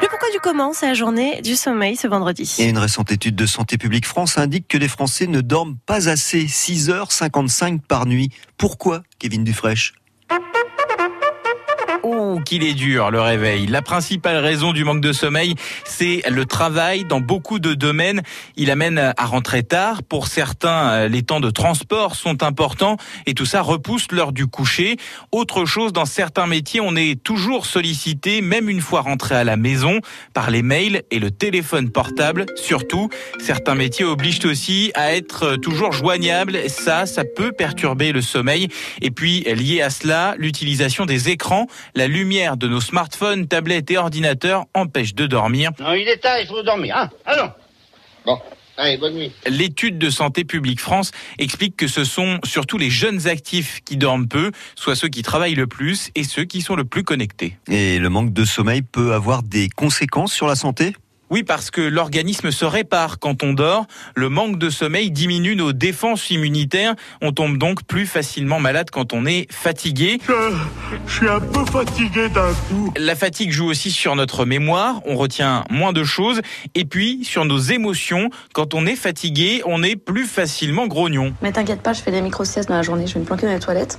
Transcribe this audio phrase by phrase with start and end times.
[0.00, 2.56] Le pourquoi du comment, c'est la journée du sommeil ce vendredi.
[2.58, 6.08] Et une récente étude de Santé publique France indique que les Français ne dorment pas
[6.08, 8.30] assez, 6h55 par nuit.
[8.56, 9.76] Pourquoi, Kevin Dufresne
[12.44, 13.66] Qu'il est dur le réveil.
[13.66, 18.22] La principale raison du manque de sommeil, c'est le travail dans beaucoup de domaines.
[18.56, 20.02] Il amène à rentrer tard.
[20.02, 24.96] Pour certains, les temps de transport sont importants et tout ça repousse l'heure du coucher.
[25.32, 29.56] Autre chose, dans certains métiers, on est toujours sollicité, même une fois rentré à la
[29.56, 30.00] maison,
[30.34, 32.46] par les mails et le téléphone portable.
[32.54, 33.08] Surtout,
[33.40, 36.68] certains métiers obligent aussi à être toujours joignables.
[36.68, 38.68] Ça, ça peut perturber le sommeil.
[39.00, 41.66] Et puis, lié à cela, l'utilisation des écrans.
[41.94, 45.70] La lumière de nos smartphones, tablettes et ordinateurs empêche de dormir.
[45.78, 46.96] Non, il est tard, il faut dormir.
[46.96, 47.52] Hein Allons.
[48.24, 48.40] Bon,
[48.76, 49.32] allez, bonne nuit.
[49.46, 54.26] L'étude de Santé publique France explique que ce sont surtout les jeunes actifs qui dorment
[54.26, 57.56] peu, soit ceux qui travaillent le plus et ceux qui sont le plus connectés.
[57.70, 60.96] Et le manque de sommeil peut avoir des conséquences sur la santé?
[61.30, 63.86] Oui, parce que l'organisme se répare quand on dort.
[64.14, 66.94] Le manque de sommeil diminue nos défenses immunitaires.
[67.20, 70.20] On tombe donc plus facilement malade quand on est fatigué.
[71.06, 72.92] Je suis un peu fatigué d'un coup.
[72.96, 75.00] La fatigue joue aussi sur notre mémoire.
[75.04, 76.40] On retient moins de choses.
[76.74, 78.30] Et puis, sur nos émotions.
[78.54, 81.34] Quand on est fatigué, on est plus facilement grognon.
[81.42, 83.06] Mais t'inquiète pas, je fais des micro-siestes dans la journée.
[83.06, 83.98] Je vais me planquer dans les toilettes.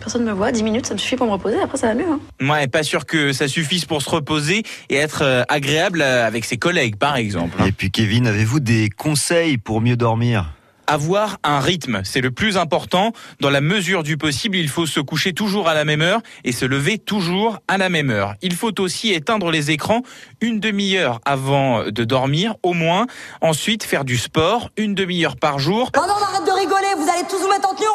[0.00, 1.94] Personne ne me voit, 10 minutes, ça me suffit pour me reposer, après ça va
[1.94, 2.04] mieux.
[2.08, 2.20] Hein.
[2.40, 6.44] Ouais, pas sûr que ça suffise pour se reposer et être euh, agréable euh, avec
[6.44, 7.56] ses collègues, par exemple.
[7.66, 10.52] Et puis Kevin, avez-vous des conseils pour mieux dormir?
[10.88, 13.12] Avoir un rythme, c'est le plus important.
[13.40, 16.52] Dans la mesure du possible, il faut se coucher toujours à la même heure et
[16.52, 18.34] se lever toujours à la même heure.
[18.40, 20.02] Il faut aussi éteindre les écrans
[20.40, 23.06] une demi-heure avant de dormir, au moins.
[23.40, 25.90] Ensuite, faire du sport une demi-heure par jour.
[25.96, 27.85] Oh non, non, arrête de rigoler, vous allez tous vous mettre en tenue,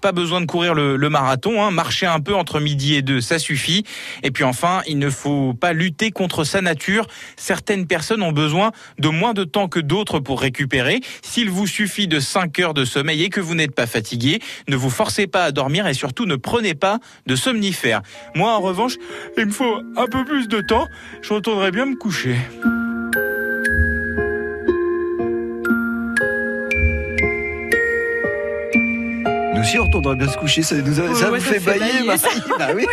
[0.00, 1.70] Pas besoin de courir le, marathon, hein.
[1.70, 3.84] marcher un peu entre midi et deux, ça suffit.
[4.22, 7.06] Et puis enfin, il ne faut pas lutter contre sa nature.
[7.36, 11.00] Certaines personnes ont besoin de moins de temps que d'autres pour récupérer.
[11.22, 14.76] S'il vous suffit de 5 heures de sommeil et que vous n'êtes pas fatigué, ne
[14.76, 18.02] vous forcez pas à dormir et surtout ne prenez pas de somnifères.
[18.34, 18.94] Moi, en revanche,
[19.36, 20.86] il me faut un peu plus de temps.
[21.22, 22.36] Je retournerai bien me coucher.
[29.76, 30.62] On retournerait bien se coucher.
[30.62, 32.06] Ça, nous a- ça ouais, vous ça fait fait bailler.
[32.58, 32.86] Bah oui.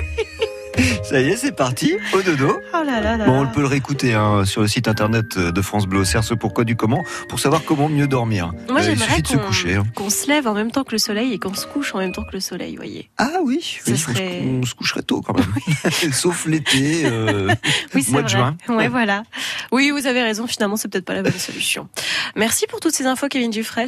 [1.03, 2.59] Ça y est, c'est parti, au dodo.
[2.74, 3.25] Oh là là là.
[3.25, 6.34] Bon, on peut le réécouter hein, sur le site internet de France Bleu Auxerre, ce
[6.34, 8.52] pourquoi du comment, pour savoir comment mieux dormir.
[8.69, 9.75] Moi, Euh, il j'aimerais suffit de se qu'on- coucher.
[9.75, 9.84] hein.
[9.96, 12.12] Qu'on se lève en même temps que le soleil et qu'on se couche en même
[12.12, 13.09] temps que le soleil, vous voyez.
[13.18, 15.53] Ah oui, Ce oui, on se- serait- on, se coucherait tôt quand même.
[16.12, 17.53] Sauf l'été, euh,
[17.94, 18.38] Oui, c'est mois de vrai.
[18.38, 18.57] juin.
[18.68, 19.24] Ouais, voilà.
[19.72, 20.46] Oui, vous avez raison.
[20.46, 21.88] Finalement, c'est peut-être pas la bonne solution.
[22.36, 23.88] Merci pour toutes ces infos, Kevin Dufresne.